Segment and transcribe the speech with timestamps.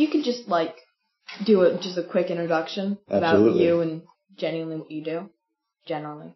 [0.00, 0.74] you could just like
[1.44, 3.50] do a, just a quick introduction Absolutely.
[3.50, 4.02] about you and
[4.36, 5.30] genuinely what you do,
[5.86, 6.34] generally.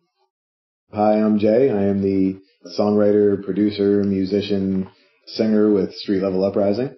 [0.92, 1.70] Hi, I'm Jay.
[1.70, 2.40] I am the
[2.78, 4.90] songwriter, producer, musician,
[5.26, 6.94] singer with Street Level Uprising,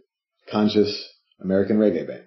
[0.50, 1.08] conscious
[1.40, 2.24] American reggae band.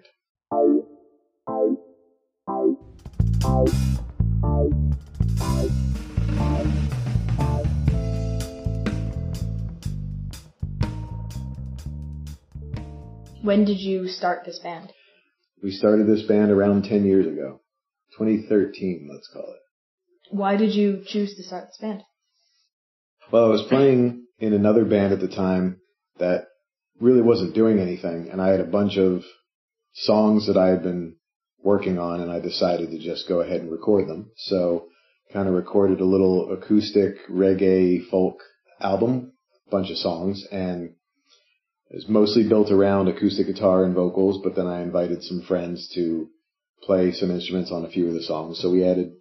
[13.42, 14.92] When did you start this band?
[15.62, 17.60] We started this band around 10 years ago.
[18.18, 19.60] 2013, let's call it.
[20.30, 22.02] Why did you choose to start this band?
[23.32, 25.80] Well, I was playing in another band at the time
[26.18, 26.48] that
[27.00, 29.22] really wasn't doing anything, and I had a bunch of
[29.94, 31.16] songs that I had been
[31.62, 34.30] working on, and I decided to just go ahead and record them.
[34.36, 34.88] So,
[35.32, 38.40] kind of recorded a little acoustic reggae folk
[38.80, 39.32] album,
[39.70, 40.94] bunch of songs, and
[41.90, 45.90] it was mostly built around acoustic guitar and vocals, but then I invited some friends
[45.94, 46.28] to
[46.82, 48.60] play some instruments on a few of the songs.
[48.60, 49.12] So we added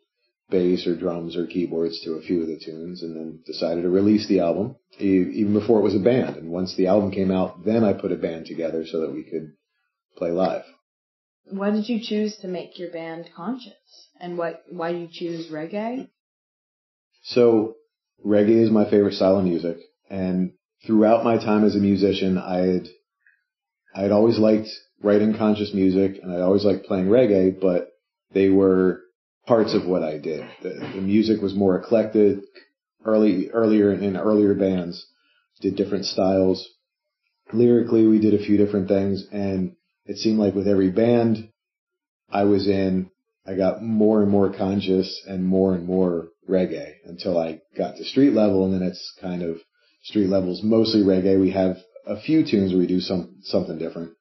[0.49, 3.89] bass or drums or keyboards to a few of the tunes and then decided to
[3.89, 6.37] release the album even before it was a band.
[6.37, 9.23] And once the album came out, then I put a band together so that we
[9.23, 9.53] could
[10.15, 10.63] play live.
[11.45, 13.73] Why did you choose to make your band conscious?
[14.19, 16.09] And what why did you choose reggae?
[17.23, 17.75] So
[18.23, 19.77] reggae is my favorite style of music
[20.09, 20.51] and
[20.85, 22.87] throughout my time as a musician, I had,
[23.95, 24.69] I had always liked
[25.01, 27.91] writing conscious music and I always liked playing reggae, but
[28.33, 29.01] they were
[29.45, 30.43] parts of what I did.
[30.61, 32.39] The, the music was more eclectic.
[33.05, 35.05] Early, earlier in earlier bands,
[35.61, 36.67] did different styles.
[37.53, 41.49] Lyrically, we did a few different things, and it seemed like with every band
[42.29, 43.09] I was in,
[43.45, 48.03] I got more and more conscious and more and more reggae until I got to
[48.03, 49.57] street level, and then it's kind of
[50.03, 51.39] street levels mostly reggae.
[51.39, 54.13] We have a few tunes where we do some something different,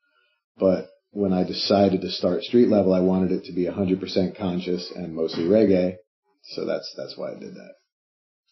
[0.58, 4.92] but when I decided to start street level, I wanted it to be 100% conscious
[4.94, 5.96] and mostly reggae.
[6.50, 7.72] So that's that's why I did that.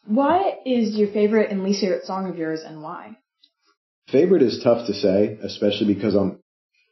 [0.07, 3.19] What is your favorite and least favorite song of yours and why?
[4.09, 6.41] Favorite is tough to say, especially because I'm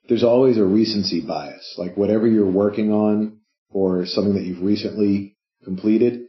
[0.08, 1.75] there's always a recency bias.
[1.78, 3.38] Like whatever you're working on
[3.70, 6.26] or something that you've recently completed,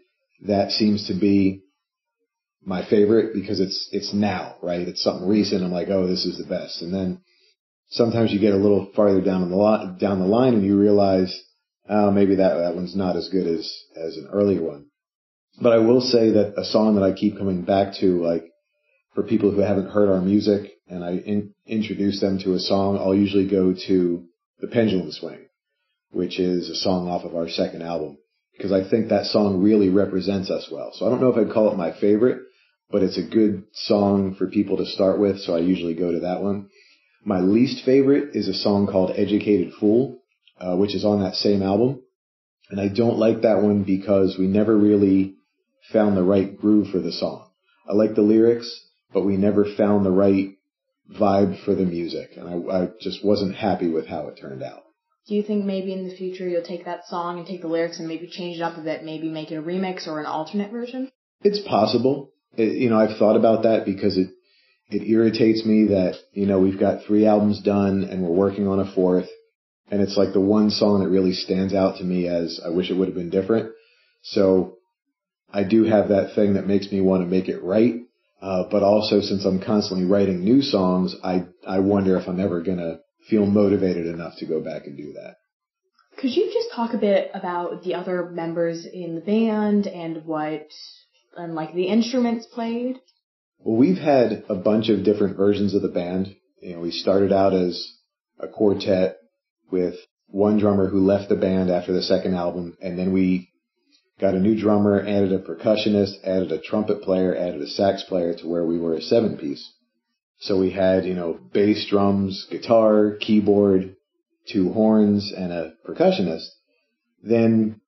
[0.48, 1.62] that seems to be
[2.66, 4.88] my favorite because it's it's now, right?
[4.88, 5.64] It's something recent.
[5.64, 6.82] I'm like, oh, this is the best.
[6.82, 7.22] And then
[7.90, 11.34] sometimes you get a little farther down the line, down the line, and you realize,
[11.88, 14.88] oh, maybe that that one's not as good as as an earlier one.
[15.62, 18.46] But I will say that a song that I keep coming back to, like
[19.14, 22.98] for people who haven't heard our music, and I in, introduce them to a song,
[22.98, 24.26] I'll usually go to
[24.60, 25.46] "The Pendulum Swing,"
[26.12, 28.18] which is a song off of our second album,
[28.58, 30.92] because I think that song really represents us well.
[30.94, 32.40] So I don't know if I'd call it my favorite,
[32.96, 35.42] but it's a good song for people to start with.
[35.42, 36.70] So I usually go to that one.
[37.26, 40.22] My least favorite is a song called Educated Fool,
[40.62, 42.04] uh, which is on that same album.
[42.70, 45.36] And I don't like that one because we never really
[45.92, 47.50] found the right groove for the song.
[47.86, 50.52] I like the lyrics, but we never found the right
[51.12, 52.30] vibe for the music.
[52.38, 54.84] And I, I just wasn't happy with how it turned out.
[55.28, 58.00] Do you think maybe in the future you'll take that song and take the lyrics
[58.00, 60.72] and maybe change it up a bit, maybe make it a remix or an alternate
[60.72, 61.12] version?
[61.42, 62.32] It's possible.
[62.58, 64.30] It, you know, I've thought about that because it,
[64.90, 68.80] it irritates me that, you know, we've got three albums done and we're working on
[68.80, 69.28] a fourth.
[69.92, 72.90] And it's like the one song that really stands out to me as I wish
[72.90, 73.72] it would have been different.
[74.24, 74.78] So
[75.52, 78.02] I do have that thing that makes me want to make it right.
[78.42, 82.62] Uh, but also since I'm constantly writing new songs, I, I wonder if I'm ever
[82.78, 83.00] to
[83.30, 85.36] feel motivated enough to go back and do that.
[86.18, 90.68] Could you just talk a bit about the other members in the band and what,
[91.36, 93.00] and like the instruments played?
[93.60, 96.36] Well, we've had a bunch of different versions of the band.
[96.62, 97.94] You know, we started out as
[98.40, 99.18] a quartet
[99.72, 99.96] with
[100.28, 103.50] one drummer who left the band after the second album, and then we
[104.20, 108.34] got a new drummer, added a percussionist, added a trumpet player, added a sax player
[108.36, 109.72] to where we were a seven piece.
[110.40, 113.96] So we had, you know, bass, drums, guitar, keyboard,
[114.52, 116.48] two horns, and a percussionist.
[117.24, 117.82] Then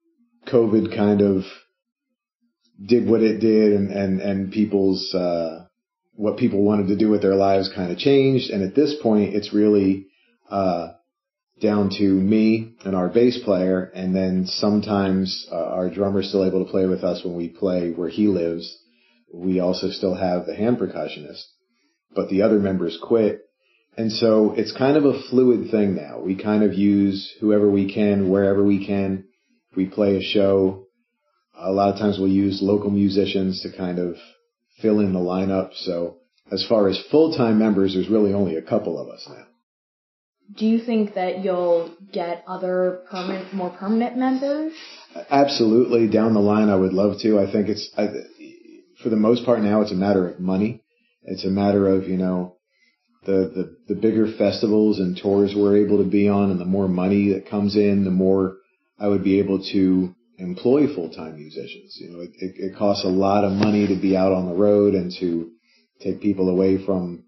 [0.47, 1.43] COVID kind of
[2.83, 5.65] did what it did and, and, and people's, uh,
[6.13, 8.49] what people wanted to do with their lives kind of changed.
[8.49, 10.07] And at this point, it's really,
[10.49, 10.89] uh,
[11.61, 13.83] down to me and our bass player.
[13.83, 17.91] And then sometimes uh, our drummer's still able to play with us when we play
[17.91, 18.77] where he lives.
[19.33, 21.43] We also still have the hand percussionist,
[22.15, 23.41] but the other members quit.
[23.97, 26.19] And so it's kind of a fluid thing now.
[26.19, 29.25] We kind of use whoever we can, wherever we can.
[29.75, 30.86] We play a show,
[31.59, 34.15] a lot of times we'll use local musicians to kind of
[34.81, 35.71] fill in the lineup.
[35.75, 36.17] So
[36.51, 39.45] as far as full-time members, there's really only a couple of us now.
[40.55, 44.73] do you think that you'll get other permanent, more permanent members?
[45.29, 46.07] Absolutely.
[46.07, 47.39] Down the line, I would love to.
[47.39, 48.07] I think it's, I,
[49.03, 50.83] for the most part now, it's a matter of money.
[51.23, 52.55] It's a matter of, you know,
[53.25, 56.87] the, the, the bigger festivals and tours we're able to be on and the more
[56.87, 58.57] money that comes in, the more
[58.97, 61.97] I would be able to employ full-time musicians.
[61.99, 64.55] You know, it, it, it costs a lot of money to be out on the
[64.55, 65.51] road and to
[65.99, 67.23] take people away from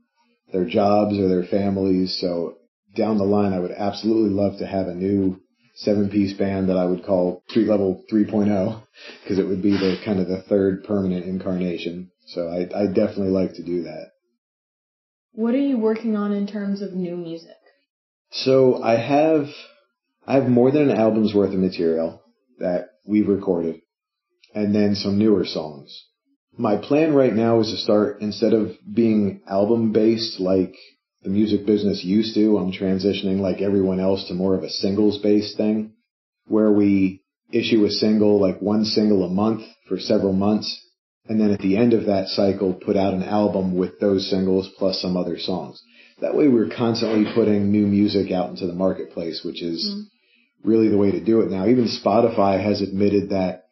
[0.52, 2.18] their jobs or their families.
[2.20, 2.58] So
[2.96, 5.42] down the line, I would absolutely love to have a new
[5.76, 8.84] seven piece band that I would call street level 3.0
[9.24, 12.12] because it would be the kind of the third permanent incarnation.
[12.28, 14.12] So I, I definitely like to do that.
[15.32, 17.52] What are you working on in terms of new music?
[18.32, 19.48] So I have,
[20.28, 22.22] I have more than an album's worth of material
[22.60, 23.82] that we've recorded
[24.54, 26.06] and then some newer songs.
[26.58, 30.76] My plan right now is to start instead of being album based like
[31.24, 35.20] the music business used to, I'm transitioning like everyone else to more of a singles
[35.20, 35.94] based thing
[36.48, 40.80] where we issue a single, like one single a month for several months.
[41.28, 44.70] And then at the end of that cycle, put out an album with those singles
[44.78, 45.82] plus some other songs.
[46.22, 50.06] That way we're constantly putting new music out into the marketplace, which is mm
[50.64, 51.68] really the way to do it now.
[51.68, 53.66] Even Spotify has admitted that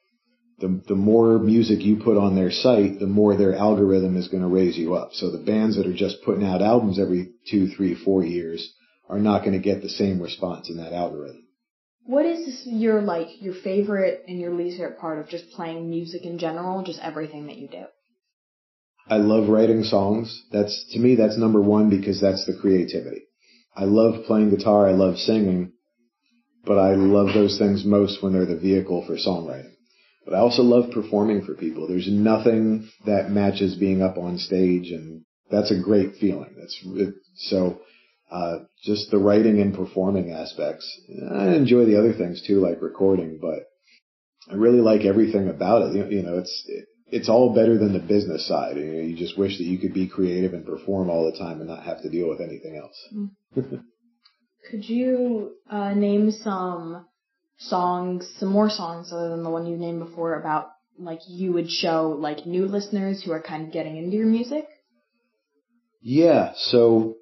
[0.60, 4.42] the, the more music you put on their site, the more their algorithm is going
[4.42, 5.10] to raise you up.
[5.14, 8.74] So the bands that are just putting out albums every two, three, four years
[9.10, 11.44] are not going to get the same response in that algorithm.
[12.06, 16.24] What is your like your favorite and your least favorite part of just playing music
[16.24, 17.84] in general, just everything that you do?
[19.10, 20.44] I love writing songs.
[20.52, 23.24] That's to me that's number one because that's the creativity.
[23.76, 25.74] I love playing guitar, I love singing,
[26.68, 29.72] but I love those things most when they're the vehicle for songwriting.
[30.26, 31.88] But I also love performing for people.
[31.88, 36.56] There's nothing that matches being up on stage, and that's a great feeling.
[36.58, 37.82] That's it, so.
[38.30, 40.86] Uh, just the writing and performing aspects.
[41.32, 43.70] I enjoy the other things too, like recording, but
[44.52, 45.96] I really like everything about it.
[45.96, 48.78] You, you know, it's it, it's all better than the business side.
[48.78, 51.60] You, know, you just wish that you could be creative and perform all the time
[51.60, 53.08] and not have to deal with anything else.
[53.16, 53.84] Mm.
[54.70, 57.06] Could you uh, name some
[57.58, 60.70] songs, some more songs other than the one you named before about
[61.00, 64.66] like you would show like new listeners who are kind of getting into your music?
[66.02, 67.16] Yeah, so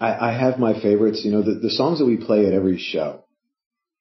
[0.00, 1.22] I, I have my favorites.
[1.24, 3.24] You know, the, the songs that we play at every show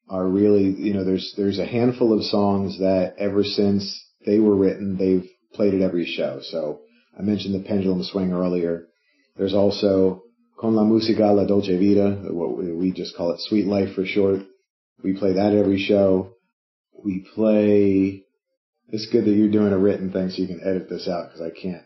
[0.07, 4.55] are really, you know, there's there's a handful of songs that ever since they were
[4.55, 6.39] written, they've played at every show.
[6.41, 6.81] So
[7.17, 8.87] I mentioned the Pendulum Swing earlier.
[9.35, 10.24] There's also
[10.57, 14.41] Con la musica la dolce vita, what we just call it Sweet Life for short.
[15.03, 16.35] We play that every show.
[17.03, 18.23] We play.
[18.89, 21.41] It's good that you're doing a written thing, so you can edit this out because
[21.41, 21.83] I can't.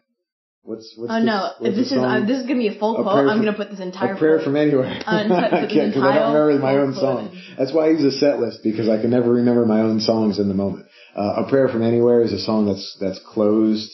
[0.62, 1.12] What's what's?
[1.12, 1.54] Oh no!
[1.60, 3.28] This is uh, this is gonna be a full a quote.
[3.28, 4.14] I'm gonna put this entire.
[4.14, 5.02] A prayer from anywhere.
[5.04, 7.36] Uh, I can't because I don't remember my own song.
[7.58, 10.38] That's why I use a set list because I can never remember my own songs
[10.38, 10.86] in the moment.
[11.16, 13.92] Uh, a prayer from anywhere is a song that's that's closed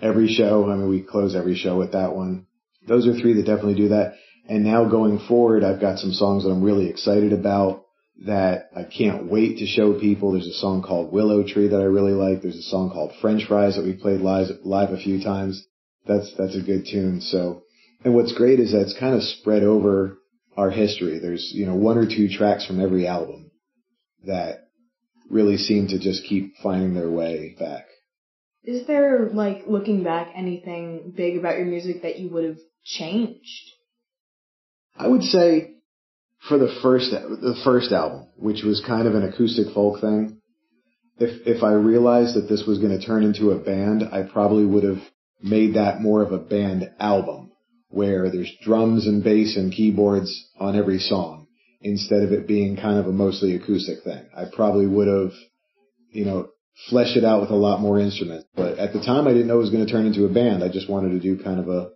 [0.00, 0.70] every show.
[0.70, 2.46] I mean, we close every show with that one.
[2.88, 4.14] Those are three that definitely do that.
[4.48, 7.84] And now going forward, I've got some songs that I'm really excited about
[8.24, 10.32] that I can't wait to show people.
[10.32, 12.42] There's a song called Willow Tree that I really like.
[12.42, 15.64] There's a song called French Fries that we played live, live a few times.
[16.06, 17.20] That's, that's a good tune.
[17.20, 17.62] So,
[18.04, 20.18] and what's great is that it's kind of spread over
[20.56, 21.18] our history.
[21.18, 23.50] There's, you know, one or two tracks from every album
[24.24, 24.68] that
[25.30, 27.84] really seem to just keep finding their way back.
[28.64, 32.58] Is there, like, looking back, anything big about your music that you would have
[32.96, 33.70] changed?
[34.96, 35.74] I would say
[36.48, 40.40] for the first the first album, which was kind of an acoustic folk thing.
[41.18, 44.64] If if I realized that this was going to turn into a band, I probably
[44.64, 45.02] would have
[45.42, 47.52] made that more of a band album
[47.90, 51.46] where there's drums and bass and keyboards on every song
[51.80, 54.28] instead of it being kind of a mostly acoustic thing.
[54.36, 55.32] I probably would have,
[56.10, 56.48] you know,
[56.88, 58.46] fleshed it out with a lot more instruments.
[58.54, 60.62] But at the time I didn't know it was going to turn into a band.
[60.62, 61.90] I just wanted to do kind of a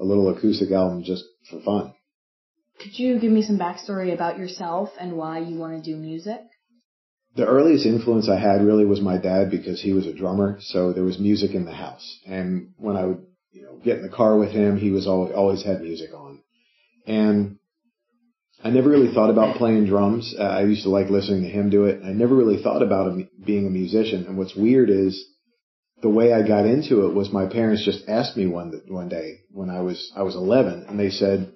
[0.00, 1.94] a little acoustic album just for fun.
[2.80, 6.40] Could you give me some backstory about yourself and why you want to do music?
[7.36, 10.92] The earliest influence I had really was my dad because he was a drummer, so
[10.92, 12.18] there was music in the house.
[12.26, 15.32] And when I would, you know, get in the car with him, he was always,
[15.32, 16.40] always had music on.
[17.06, 17.58] And
[18.64, 20.34] I never really thought about playing drums.
[20.38, 22.00] Uh, I used to like listening to him do it.
[22.04, 24.26] I never really thought about being a musician.
[24.26, 25.24] And what's weird is
[26.02, 29.40] the way I got into it was my parents just asked me one one day
[29.52, 31.52] when I was I was 11, and they said,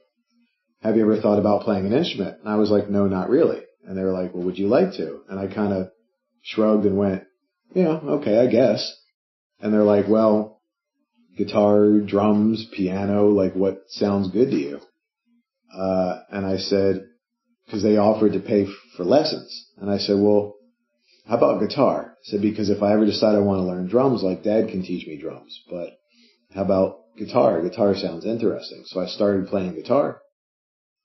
[0.82, 3.62] "Have you ever thought about playing an instrument?" And I was like, "No, not really."
[3.86, 5.88] And they were like, "Well, would you like to?" And I kind of
[6.42, 7.24] shrugged and went,
[7.74, 8.94] "Yeah, okay, I guess."
[9.60, 10.60] And they're like, "Well,
[11.36, 14.80] guitar, drums, piano, like what sounds good to you?"
[15.74, 17.06] uh, and I said,
[17.66, 20.54] because they offered to pay for lessons, and I said, well,
[21.26, 22.12] how about guitar?
[22.12, 24.82] I said because if I ever decide I want to learn drums, like Dad can
[24.82, 25.90] teach me drums, but
[26.54, 27.62] how about guitar?
[27.62, 30.20] Guitar sounds interesting, so I started playing guitar,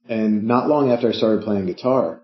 [0.07, 2.21] and not long after I started playing guitar,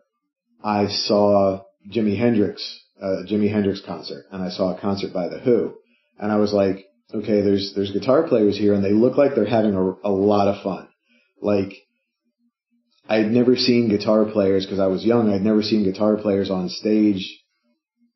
[0.64, 5.40] I saw Jimi Hendrix, uh, Jimi Hendrix concert, and I saw a concert by The
[5.40, 5.76] Who,
[6.20, 9.46] and I was like, okay, there's there's guitar players here, and they look like they're
[9.46, 10.90] having a, a lot of fun.
[11.42, 11.74] Like
[13.08, 15.32] I'd never seen guitar players because I was young.
[15.32, 17.26] I'd never seen guitar players on stage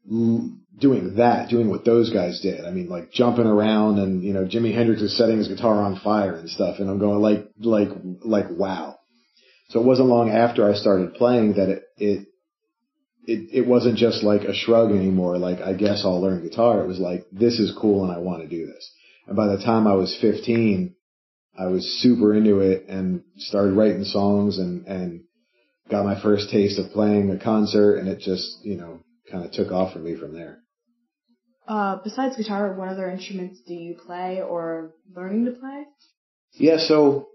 [0.10, 2.66] doing that, doing what those guys did.
[2.66, 6.00] I mean, like jumping around and, you know, Jimi Hendrix is setting his guitar on
[6.00, 6.80] fire and stuff.
[6.80, 7.90] And I'm going like, like,
[8.24, 8.98] like, wow.
[9.70, 12.28] So it wasn't long after I started playing that it, it,
[13.26, 15.38] it, it wasn't just like a shrug anymore.
[15.38, 16.82] Like, I guess I'll learn guitar.
[16.84, 18.92] It was like, this is cool and I want to do this.
[19.28, 20.96] And by the time I was 15,
[21.60, 25.24] I was super into it and started writing songs and, and
[25.92, 29.52] got my first taste of playing a concert and it just, you know, kind of
[29.52, 30.60] took off for me from there.
[31.68, 35.84] Uh, besides guitar, what other instruments do you play or learning to play?
[36.54, 37.28] Yeah, so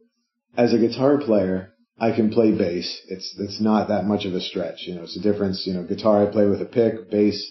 [0.56, 3.00] as a guitar player, I can play bass.
[3.08, 4.82] It's it's not that much of a stretch.
[4.86, 5.64] You know, it's a difference.
[5.66, 7.48] You know, guitar I play with a pick, bass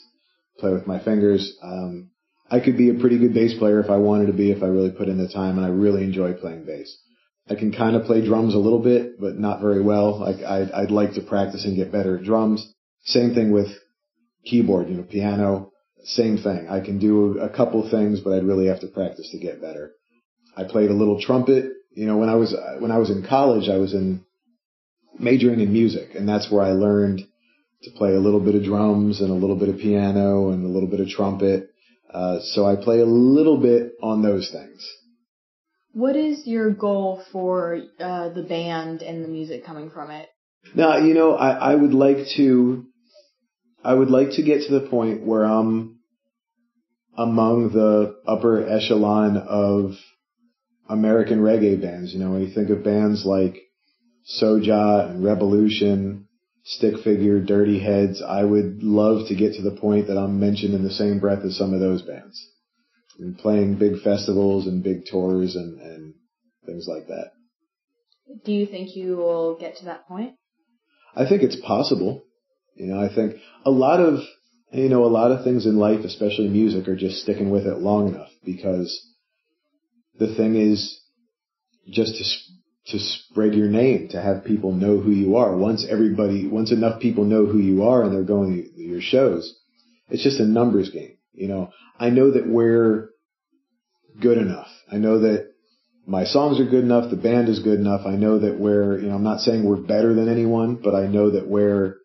[0.60, 1.58] play with my fingers.
[1.64, 2.12] Um,
[2.52, 4.68] I could be a pretty good bass player if I wanted to be, if I
[4.68, 6.96] really put in the time, and I really enjoy playing bass.
[7.50, 10.20] I can kind of play drums a little bit, but not very well.
[10.20, 12.74] Like I'd, I'd like to practice and get better at drums.
[13.06, 13.68] Same thing with
[14.46, 15.72] keyboard, you know, piano,
[16.04, 16.68] same thing.
[16.70, 19.92] I can do a couple things, but I'd really have to practice to get better.
[20.56, 21.72] I played a little trumpet.
[21.96, 24.26] You know, when I was when I was in college, I was in
[25.18, 27.22] majoring in music, and that's where I learned
[27.84, 30.70] to play a little bit of drums and a little bit of piano and a
[30.70, 31.70] little bit of trumpet.
[32.12, 34.88] Uh, so I play a little bit on those things.
[35.94, 40.28] What is your goal for uh, the band and the music coming from it?
[40.76, 42.86] Now, you know, I, I would like to
[43.84, 46.00] I would like to get to the point where I'm
[47.18, 49.96] among the upper echelon of
[50.90, 52.14] American reggae bands.
[52.14, 53.58] You know, when you think of bands like
[54.40, 56.26] Soja and Rebelution,
[56.64, 60.74] Stick Figure, Dirty Heads, I would love to get to the point that I'm mentioned
[60.74, 62.42] in the same breath as some of those bands.
[63.20, 66.14] And playing big festivals and big tours and, and
[66.66, 67.32] things like that.
[68.44, 70.36] Do you think you will get to that point?
[71.16, 72.24] I think it's possible.
[72.76, 74.20] You know, I think a lot of,
[74.72, 77.78] you know, a lot of things in life, especially music, are just sticking with it
[77.78, 79.00] long enough because
[80.18, 81.00] the thing is
[81.90, 85.56] just to, to spread your name, to have people know who you are.
[85.56, 89.54] Once everybody, once enough people know who you are and they're going to your shows,
[90.10, 91.18] it's just a numbers game.
[91.34, 93.10] You know, I know that we're
[94.20, 94.68] good enough.
[94.92, 95.50] I know that
[96.06, 97.10] my songs are good enough.
[97.10, 98.06] The band is good enough.
[98.06, 101.08] I know that we're, you know, I'm not saying we're better than anyone, but I
[101.08, 101.98] know that we're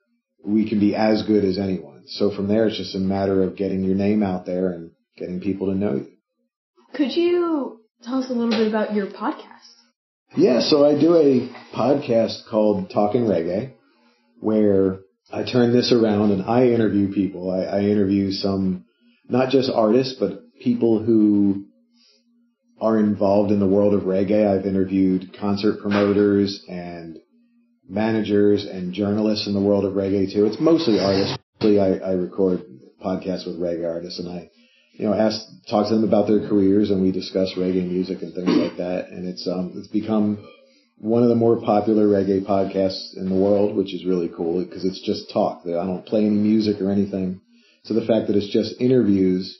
[0.48, 2.04] we can be as good as anyone.
[2.06, 5.40] So from there, it's just a matter of getting your name out there and getting
[5.40, 6.08] people to know you.
[6.94, 9.44] Could you tell us a little bit about your podcast?
[10.36, 13.72] Yeah, so I do a podcast called Talkin' Reggae,
[14.40, 15.00] where
[15.30, 17.50] I turn this around and I interview people.
[17.50, 18.84] I, I interview some,
[19.28, 21.66] not just artists, but people who
[22.80, 24.46] are involved in the world of reggae.
[24.46, 27.18] I've interviewed concert promoters and
[27.88, 30.46] managers and journalists in the world of reggae too.
[30.46, 31.38] It's mostly artists.
[31.60, 32.62] I, I record
[33.04, 34.50] podcasts with reggae artists and I,
[34.92, 38.34] you know, ask, talk to them about their careers and we discuss reggae music and
[38.34, 39.08] things like that.
[39.08, 40.46] And it's, um, it's become
[40.98, 44.84] one of the more popular reggae podcasts in the world, which is really cool because
[44.84, 45.62] it's just talk.
[45.64, 47.40] I don't play any music or anything.
[47.84, 49.56] So the fact that it's just interviews,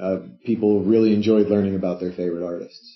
[0.00, 2.93] uh, people really enjoyed learning about their favorite artists.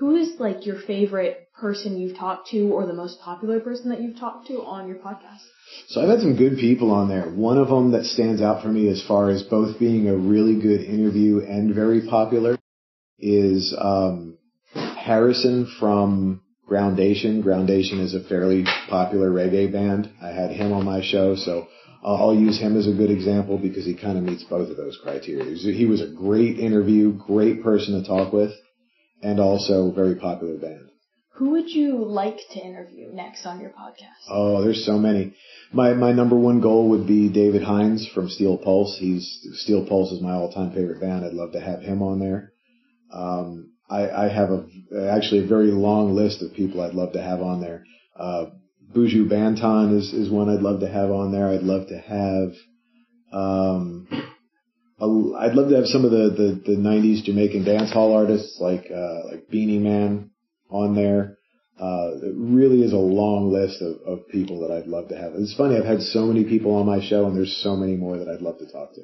[0.00, 4.00] Who is like your favorite person you've talked to or the most popular person that
[4.00, 5.42] you've talked to on your podcast?
[5.88, 7.28] So I've had some good people on there.
[7.28, 10.58] One of them that stands out for me as far as both being a really
[10.58, 12.56] good interview and very popular
[13.18, 14.38] is um,
[14.72, 17.42] Harrison from Groundation.
[17.42, 20.10] Groundation is a fairly popular reggae band.
[20.22, 21.68] I had him on my show, so
[22.02, 24.98] I'll use him as a good example because he kind of meets both of those
[25.02, 25.54] criteria.
[25.56, 28.52] He was a great interview, great person to talk with,
[29.22, 30.90] and also very popular band.
[31.34, 34.28] Who would you like to interview next on your podcast?
[34.28, 35.34] Oh, there's so many.
[35.72, 38.96] My my number one goal would be David Hinds from Steel Pulse.
[38.98, 41.24] He's Steel Pulse is my all time favorite band.
[41.24, 42.52] I'd love to have him on there.
[43.12, 44.66] Um, I, I have a
[45.10, 47.84] actually a very long list of people I'd love to have on there.
[48.18, 48.46] Uh,
[48.94, 51.48] Buju Banton is is one I'd love to have on there.
[51.48, 52.52] I'd love to have.
[53.32, 54.08] Um,
[55.00, 58.86] I'd love to have some of the, the, the 90s Jamaican dance hall artists like
[58.90, 60.30] uh, like Beenie Man
[60.68, 61.38] on there.
[61.80, 65.32] Uh, it really is a long list of, of people that I'd love to have.
[65.34, 68.18] It's funny, I've had so many people on my show and there's so many more
[68.18, 69.02] that I'd love to talk to.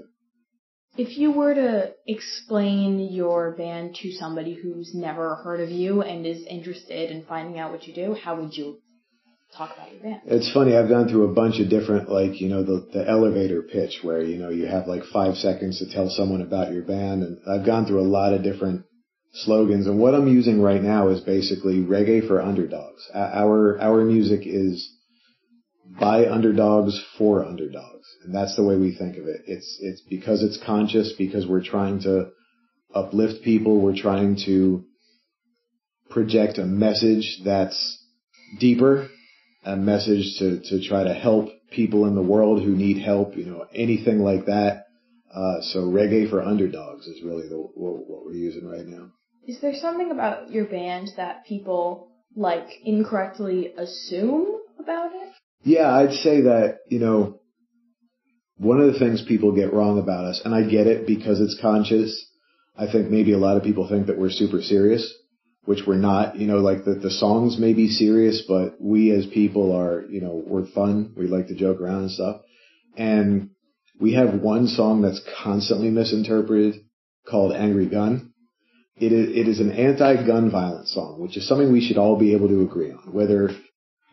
[0.99, 6.27] If you were to explain your band to somebody who's never heard of you and
[6.27, 8.81] is interested in finding out what you do, how would you
[9.57, 10.21] talk about your band?
[10.27, 13.63] It's funny, I've gone through a bunch of different, like, you know, the, the elevator
[13.63, 17.23] pitch where, you know, you have like five seconds to tell someone about your band.
[17.23, 18.85] And I've gone through a lot of different
[19.33, 19.87] slogans.
[19.87, 23.09] And what I'm using right now is basically reggae for underdogs.
[23.15, 24.91] Our, our music is
[26.01, 28.07] by underdogs for underdogs.
[28.25, 29.43] And that's the way we think of it.
[29.47, 32.31] It's, it's because it's conscious, because we're trying to
[32.95, 33.81] uplift people.
[33.81, 34.85] We're trying to
[36.11, 38.03] project a message that's
[38.59, 39.09] deeper,
[39.67, 43.45] a message to, to try to help people in the world who need help, you
[43.45, 44.85] know, anything like that.
[45.35, 49.11] Uh, so reggae for underdogs is really the, what, what we're using right now.
[49.47, 55.33] Is there something about your band that people like incorrectly assume about it?
[55.63, 57.41] Yeah, I'd say that, you know,
[58.59, 61.61] one of the things people get wrong about us, and I get it because it's
[61.61, 62.25] conscious.
[62.77, 65.13] I think maybe a lot of people think that we're super serious,
[65.67, 66.37] which we're not.
[66.37, 70.21] You know, like the, the songs may be serious, but we as people are, you
[70.21, 71.13] know, we're fun.
[71.17, 72.41] We like to joke around and stuff.
[72.97, 73.51] And
[74.01, 76.83] we have one song that's constantly misinterpreted
[77.29, 78.33] called Angry Gun.
[78.97, 82.35] It is, it is an anti-gun violence song, which is something we should all be
[82.35, 83.13] able to agree on.
[83.13, 83.51] Whether,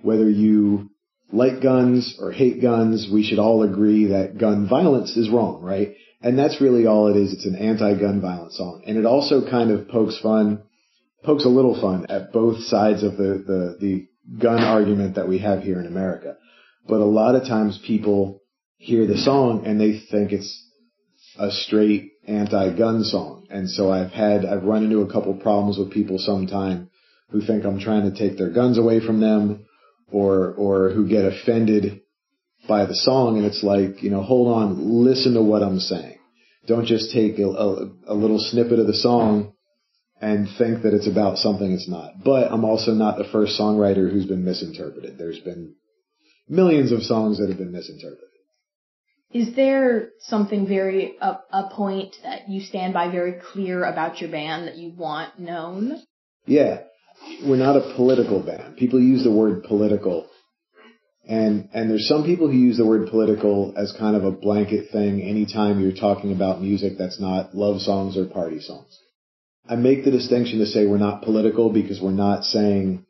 [0.01, 0.89] whether you
[1.31, 5.95] like guns or hate guns, we should all agree that gun violence is wrong, right?
[6.22, 7.33] And that's really all it is.
[7.33, 8.83] It's an anti-gun violence song.
[8.86, 10.63] And it also kind of pokes fun,
[11.23, 14.07] pokes a little fun at both sides of the, the, the
[14.39, 16.35] gun argument that we have here in America.
[16.87, 18.41] But a lot of times people
[18.77, 20.69] hear the song and they think it's
[21.39, 23.47] a straight anti-gun song.
[23.49, 26.89] And so I've had, I've run into a couple problems with people sometime
[27.29, 29.65] who think I'm trying to take their guns away from them
[30.11, 32.01] or, or who get offended
[32.67, 33.37] by the song.
[33.37, 36.17] And it's like, you know, hold on, listen to what I'm saying.
[36.67, 39.52] Don't just take a, a, a little snippet of the song
[40.23, 42.23] and think that it's about something it's not.
[42.23, 45.17] But I'm also not the first songwriter who's been misinterpreted.
[45.17, 45.75] There's been
[46.47, 48.29] millions of songs that have been misinterpreted.
[49.33, 54.31] Is there something very a, a point that you stand by very clear about your
[54.31, 56.01] band that you want known?
[56.45, 56.83] Yeah,
[57.45, 58.77] we're not a political band.
[58.77, 60.29] People use the word political,
[61.27, 64.91] and and there's some people who use the word political as kind of a blanket
[64.91, 65.21] thing.
[65.21, 68.97] Anytime you're talking about music that's not love songs or party songs,
[69.67, 73.06] I make the distinction to say we're not political because we're not saying,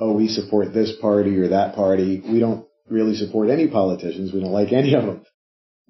[0.00, 2.22] oh, we support this party or that party.
[2.24, 4.32] We don't really support any politicians.
[4.32, 5.24] We don't like any of them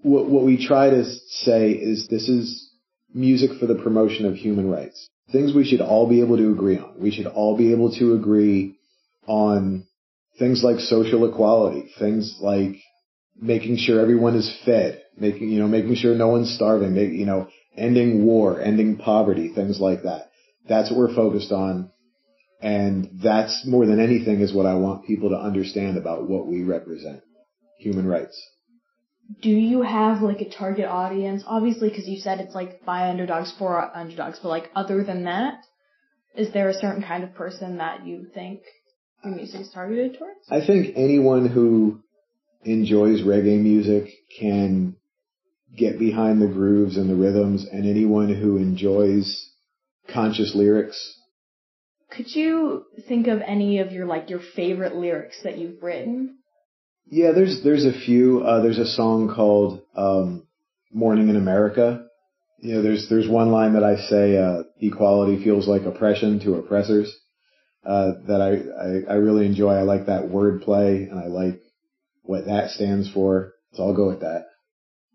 [0.02, 2.70] what, what we try to say is this is
[3.14, 5.08] music for the promotion of human rights.
[5.30, 7.00] Things we should all be able to agree on.
[7.00, 8.76] We should all be able to agree
[9.26, 9.86] on
[10.38, 12.76] things like social equality, things like
[13.40, 17.26] making sure everyone is fed, making, you know, making sure no one's starving, make, you
[17.26, 20.30] know, ending war, ending poverty, things like that.
[20.68, 21.90] That's what we're focused on.
[22.60, 26.62] And that's more than anything is what I want people to understand about what we
[26.62, 27.22] represent.
[27.78, 28.40] Human rights
[29.40, 31.42] do you have like a target audience?
[31.46, 35.62] Obviously, because you said it's like by underdogs for underdogs, but like other than that,
[36.36, 38.60] is there a certain kind of person that you think
[39.24, 40.40] your music is targeted towards?
[40.50, 42.00] I think anyone who
[42.64, 44.96] enjoys reggae music can
[45.76, 49.50] get behind the grooves and the rhythms, and anyone who enjoys
[50.12, 51.18] conscious lyrics.
[52.10, 56.38] Could you think of any of your like your favorite lyrics that you've written?
[57.06, 58.42] Yeah, there's there's a few.
[58.42, 60.46] Uh, there's a song called um,
[60.92, 62.06] "Morning in America."
[62.58, 66.56] You know, there's there's one line that I say, uh, "Equality feels like oppression to
[66.56, 67.14] oppressors."
[67.84, 69.72] Uh, that I, I I really enjoy.
[69.72, 71.60] I like that wordplay, and I like
[72.22, 73.54] what that stands for.
[73.72, 74.46] So I'll go with that.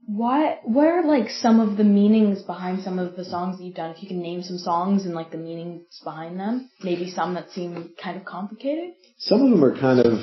[0.08, 3.76] What what are like some of the meanings behind some of the songs that you've
[3.76, 3.92] done?
[3.92, 7.50] If you can name some songs and like the meanings behind them, maybe some that
[7.52, 8.94] seem kind of complicated.
[9.18, 10.20] Some of them are kind of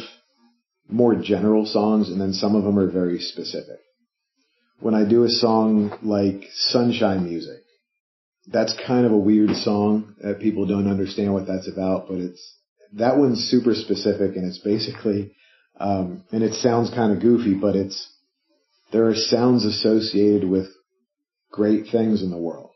[0.89, 3.79] more general songs, and then some of them are very specific.
[4.81, 7.61] When I do a song like Sunshine Music,
[8.47, 12.57] that's kind of a weird song that people don't understand what that's about, but it's
[12.95, 15.35] that one's super specific, and it's basically,
[15.79, 18.14] um, and it sounds kind of goofy, but it's
[18.95, 20.69] there are sounds associated with
[21.51, 22.71] great things in the world.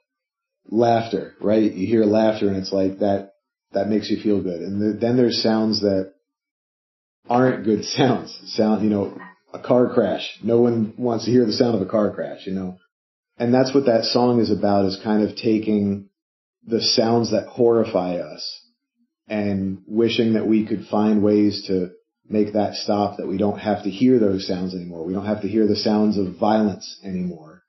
[0.67, 1.73] Laughter, right?
[1.73, 3.35] You hear laughter, and it's like that
[3.71, 6.13] that makes you feel good, and the, then there's sounds that
[7.31, 8.37] aren't good sounds.
[8.47, 9.17] Sound, you know,
[9.53, 10.29] a car crash.
[10.43, 12.79] No one wants to hear the sound of a car crash, you know.
[13.39, 16.09] And that's what that song is about is kind of taking
[16.67, 18.61] the sounds that horrify us
[19.29, 21.91] and wishing that we could find ways to
[22.29, 25.05] make that stop that we don't have to hear those sounds anymore.
[25.05, 27.63] We don't have to hear the sounds of violence anymore.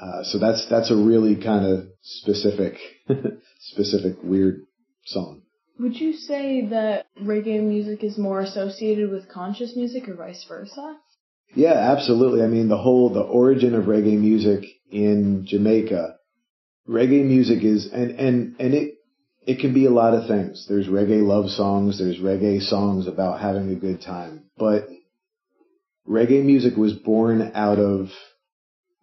[0.00, 2.78] Uh, so that's that's a really kind of specific,
[3.60, 4.62] specific weird
[5.04, 5.42] song.
[5.78, 10.96] Would you say that reggae music is more associated with conscious music or vice versa?
[11.54, 12.42] Yeah, absolutely.
[12.42, 16.16] I mean, the whole the origin of reggae music in Jamaica,
[16.88, 18.95] reggae music is and and and it
[19.46, 20.66] it can be a lot of things.
[20.68, 24.88] There's reggae love songs, there's reggae songs about having a good time, but
[26.06, 28.08] reggae music was born out of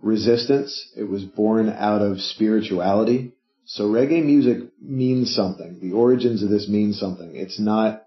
[0.02, 0.92] resistance.
[0.98, 3.32] It was born out of spirituality.
[3.66, 5.80] So reggae music means something.
[5.82, 7.32] The origins of this mean something.
[7.34, 8.04] It's not,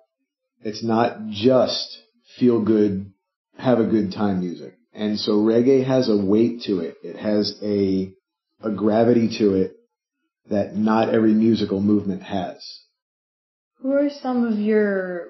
[0.60, 1.98] it's not just
[2.38, 3.12] feel good,
[3.56, 4.74] have a good time music.
[4.92, 6.96] And so reggae has a weight to it.
[7.02, 8.12] It has a,
[8.62, 9.75] a gravity to it
[10.50, 12.56] that not every musical movement has.
[13.80, 15.28] Who are some of your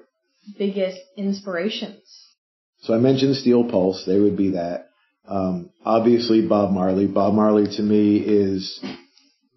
[0.57, 2.01] biggest inspirations?
[2.81, 4.03] So I mentioned Steel Pulse.
[4.05, 4.89] They would be that.
[5.27, 7.07] Um, obviously Bob Marley.
[7.07, 8.79] Bob Marley to me is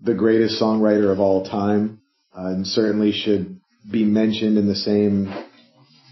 [0.02, 2.00] the greatest songwriter of all time,
[2.36, 5.32] uh, and certainly should be mentioned in the same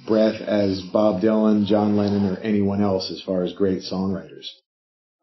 [0.07, 4.47] breath as Bob Dylan, John Lennon, or anyone else as far as great songwriters.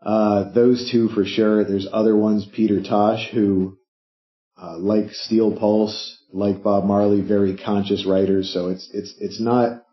[0.02, 1.64] Uh, those two for sure.
[1.64, 3.78] There's other ones, Peter Tosh, who
[4.62, 8.54] uh, like Steel Pulse, like Bob Marley, very conscious writers.
[8.54, 9.84] So it's it's it's not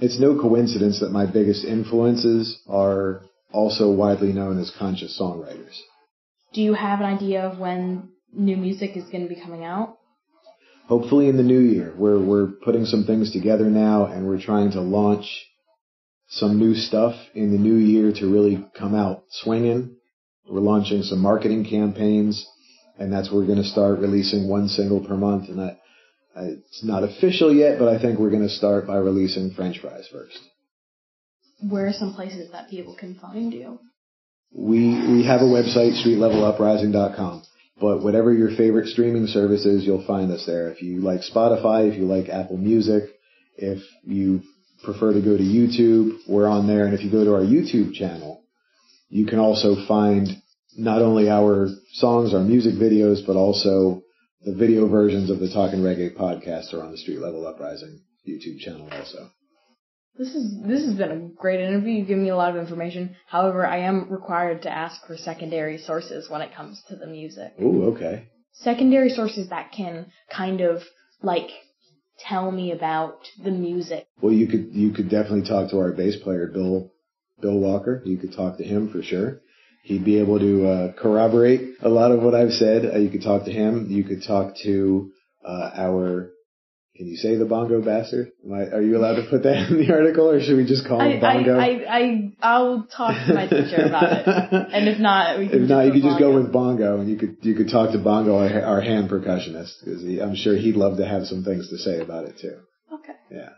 [0.00, 3.22] it's no coincidence that my biggest influences are
[3.52, 5.78] also widely known as conscious songwriters.
[6.52, 9.98] Do you have an idea of when new music is going to be coming out?
[10.86, 11.94] Hopefully in the new year.
[11.96, 15.26] We're we're putting some things together now, and we're trying to launch
[16.28, 19.96] some new stuff in the new year to really come out swinging.
[20.48, 22.46] We're launching some marketing campaigns
[22.98, 25.48] and that's where we're going to start releasing one single per month.
[25.48, 25.78] And that
[26.36, 30.08] it's not official yet, but I think we're going to start by releasing French fries
[30.10, 30.38] first.
[31.68, 33.78] Where are some places that people can find you?
[34.52, 34.80] We
[35.10, 37.42] we have a website, streetleveluprising.com.
[37.80, 40.70] But whatever your favorite streaming service is, you'll find us there.
[40.70, 43.04] If you like Spotify, if you like Apple Music,
[43.56, 44.42] if you
[44.84, 46.84] prefer to go to YouTube, we're on there.
[46.84, 48.42] And if you go to our YouTube channel,
[49.08, 50.28] you can also find
[50.76, 54.02] not only our songs, our music videos, but also
[54.44, 58.58] the video versions of the Talkin' Reggae podcast are on the Street Level Uprising YouTube
[58.58, 59.30] channel also.
[60.16, 61.94] This is this has been a great interview.
[61.94, 63.16] You've given me a lot of information.
[63.26, 67.54] However, I am required to ask for secondary sources when it comes to the music.
[67.60, 68.28] Ooh, okay.
[68.52, 70.82] Secondary sources that can kind of
[71.22, 71.48] like
[72.20, 74.06] tell me about the music.
[74.20, 76.92] Well, you could you could definitely talk to our bass player Bill
[77.40, 78.00] Bill Walker.
[78.04, 79.40] You could talk to him for sure.
[79.84, 82.86] He'd be able to uh, corroborate a lot of what I've said.
[82.86, 83.88] Uh, you could talk to him.
[83.90, 85.10] You could talk to
[85.44, 86.30] uh, our.
[86.96, 88.30] Can you say the bongo bastard?
[88.50, 91.02] I, are you allowed to put that in the article, or should we just call
[91.02, 91.58] him I, bongo?
[91.58, 94.26] I, I, I, I'll talk to my teacher about it,
[94.72, 96.14] and if not, we can if not, you could bongo.
[96.14, 99.10] just go with bongo, and you could you could talk to bongo, our, our hand
[99.10, 102.56] percussionist, because I'm sure he'd love to have some things to say about it too.
[102.90, 103.12] Okay.
[103.30, 103.50] Yeah.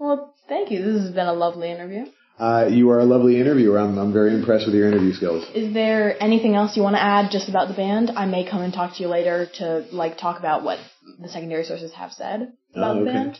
[0.00, 0.82] Well, thank you.
[0.82, 2.06] This has been a lovely interview.
[2.40, 3.78] Uh, you are a lovely interviewer.
[3.78, 5.46] I'm, I'm very impressed with your interview skills.
[5.54, 8.12] Is there anything else you want to add just about the band?
[8.16, 10.78] I may come and talk to you later to like talk about what
[11.20, 13.38] the secondary sources have said about Oh, the band.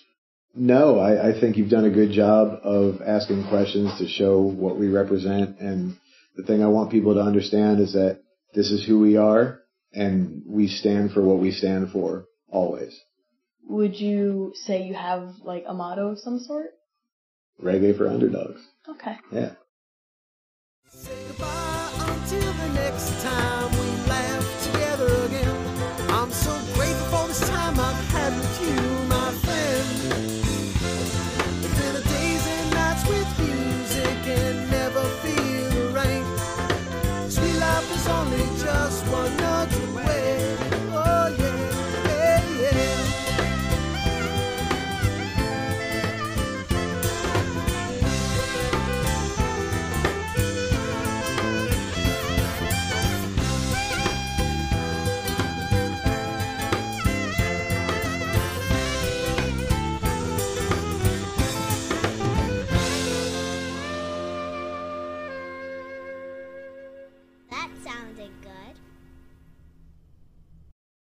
[0.54, 4.78] No, I, I think you've done a good job of asking questions to show what
[4.78, 5.60] we represent.
[5.60, 5.96] And
[6.36, 8.20] the thing I want people to understand is that
[8.54, 9.60] this is who we are
[9.94, 12.94] and we stand for what we stand for always.
[13.66, 16.72] Would you say you have like a motto of some sort?
[17.62, 18.60] Reggae for underdogs.
[18.90, 19.16] Okay.
[19.30, 19.54] Yeah.